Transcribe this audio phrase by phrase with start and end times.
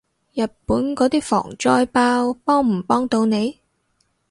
[0.33, 3.59] 日本嗰啲防災包幫唔幫到你？